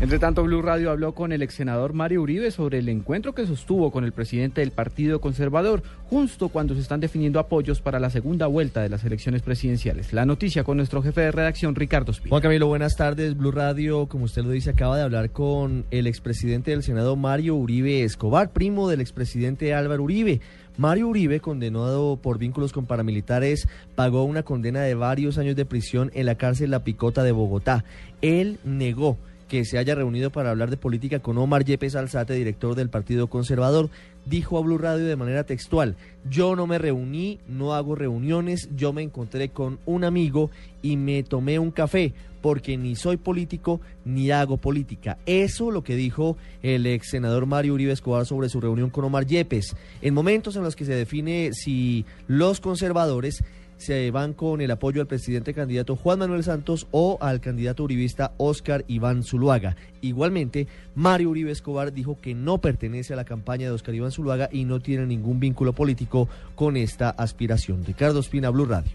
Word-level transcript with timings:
Entre 0.00 0.20
tanto, 0.20 0.44
Blue 0.44 0.62
Radio 0.62 0.92
habló 0.92 1.12
con 1.12 1.32
el 1.32 1.42
ex 1.42 1.54
senador 1.54 1.92
Mario 1.92 2.22
Uribe 2.22 2.52
sobre 2.52 2.78
el 2.78 2.88
encuentro 2.88 3.34
que 3.34 3.48
sostuvo 3.48 3.90
con 3.90 4.04
el 4.04 4.12
presidente 4.12 4.60
del 4.60 4.70
Partido 4.70 5.20
Conservador, 5.20 5.82
justo 6.04 6.50
cuando 6.50 6.76
se 6.76 6.80
están 6.80 7.00
definiendo 7.00 7.40
apoyos 7.40 7.80
para 7.80 7.98
la 7.98 8.08
segunda 8.08 8.46
vuelta 8.46 8.80
de 8.80 8.90
las 8.90 9.02
elecciones 9.02 9.42
presidenciales. 9.42 10.12
La 10.12 10.24
noticia 10.24 10.62
con 10.62 10.76
nuestro 10.76 11.02
jefe 11.02 11.22
de 11.22 11.32
redacción, 11.32 11.74
Ricardo 11.74 12.12
Espino. 12.12 12.30
Juan 12.30 12.42
Camilo, 12.42 12.68
buenas 12.68 12.94
tardes. 12.94 13.36
Blue 13.36 13.50
Radio, 13.50 14.06
como 14.06 14.26
usted 14.26 14.44
lo 14.44 14.50
dice, 14.50 14.70
acaba 14.70 14.96
de 14.96 15.02
hablar 15.02 15.30
con 15.30 15.84
el 15.90 16.06
expresidente 16.06 16.70
del 16.70 16.84
Senado, 16.84 17.16
Mario 17.16 17.56
Uribe 17.56 18.04
Escobar, 18.04 18.52
primo 18.52 18.88
del 18.88 19.00
expresidente 19.00 19.74
Álvaro 19.74 20.04
Uribe. 20.04 20.40
Mario 20.76 21.08
Uribe, 21.08 21.40
condenado 21.40 22.18
por 22.18 22.38
vínculos 22.38 22.72
con 22.72 22.86
paramilitares, 22.86 23.66
pagó 23.96 24.22
una 24.22 24.44
condena 24.44 24.82
de 24.82 24.94
varios 24.94 25.38
años 25.38 25.56
de 25.56 25.64
prisión 25.64 26.12
en 26.14 26.26
la 26.26 26.36
cárcel 26.36 26.70
La 26.70 26.84
Picota 26.84 27.24
de 27.24 27.32
Bogotá. 27.32 27.84
Él 28.22 28.60
negó 28.62 29.18
que 29.48 29.64
se 29.64 29.78
haya 29.78 29.94
reunido 29.94 30.30
para 30.30 30.50
hablar 30.50 30.70
de 30.70 30.76
política 30.76 31.18
con 31.18 31.38
Omar 31.38 31.64
Yepes 31.64 31.96
Alzate, 31.96 32.34
director 32.34 32.74
del 32.74 32.90
Partido 32.90 33.28
Conservador. 33.28 33.90
Dijo 34.26 34.58
a 34.58 34.60
Blue 34.60 34.76
Radio 34.76 35.06
de 35.06 35.16
manera 35.16 35.44
textual, 35.44 35.96
yo 36.28 36.54
no 36.54 36.66
me 36.66 36.76
reuní, 36.76 37.38
no 37.48 37.74
hago 37.74 37.94
reuniones, 37.94 38.68
yo 38.76 38.92
me 38.92 39.02
encontré 39.02 39.48
con 39.48 39.78
un 39.86 40.04
amigo 40.04 40.50
y 40.82 40.98
me 40.98 41.22
tomé 41.22 41.58
un 41.58 41.70
café, 41.70 42.12
porque 42.42 42.76
ni 42.76 42.94
soy 42.94 43.16
político 43.16 43.80
ni 44.04 44.30
hago 44.30 44.58
política. 44.58 45.16
Eso 45.24 45.70
lo 45.70 45.82
que 45.82 45.96
dijo 45.96 46.36
el 46.62 46.86
ex 46.86 47.08
senador 47.08 47.46
Mario 47.46 47.72
Uribe 47.72 47.92
Escobar 47.92 48.26
sobre 48.26 48.50
su 48.50 48.60
reunión 48.60 48.90
con 48.90 49.04
Omar 49.04 49.26
Yepes. 49.26 49.74
En 50.02 50.12
momentos 50.12 50.56
en 50.56 50.62
los 50.62 50.76
que 50.76 50.84
se 50.84 50.94
define 50.94 51.50
si 51.54 52.04
los 52.26 52.60
conservadores 52.60 53.42
se 53.78 54.10
van 54.10 54.34
con 54.34 54.60
el 54.60 54.70
apoyo 54.70 55.00
al 55.00 55.06
presidente 55.06 55.54
candidato 55.54 55.96
Juan 55.96 56.18
Manuel 56.18 56.44
Santos 56.44 56.86
o 56.90 57.16
al 57.20 57.40
candidato 57.40 57.84
uribista 57.84 58.32
Oscar 58.36 58.84
Iván 58.88 59.22
Zuluaga. 59.22 59.76
Igualmente, 60.00 60.66
Mario 60.94 61.30
Uribe 61.30 61.50
Escobar 61.50 61.92
dijo 61.92 62.18
que 62.20 62.34
no 62.34 62.58
pertenece 62.58 63.14
a 63.14 63.16
la 63.16 63.24
campaña 63.24 63.66
de 63.66 63.72
Oscar 63.72 63.94
Iván 63.94 64.12
Zuluaga 64.12 64.48
y 64.52 64.64
no 64.64 64.80
tiene 64.80 65.06
ningún 65.06 65.40
vínculo 65.40 65.72
político 65.72 66.28
con 66.54 66.76
esta 66.76 67.10
aspiración. 67.10 67.84
Ricardo 67.84 68.20
Espina, 68.20 68.50
Blue 68.50 68.66
Radio. 68.66 68.92